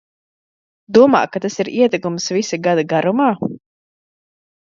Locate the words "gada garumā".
2.69-3.27